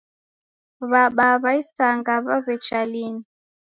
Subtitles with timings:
[0.91, 3.23] Wabaa wa isanga wawecha linu